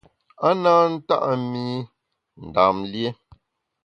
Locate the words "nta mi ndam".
0.93-2.77